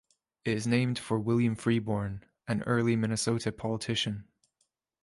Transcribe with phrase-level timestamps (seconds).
[0.45, 4.27] It is named for William Freeborn, an early Minnesota politician.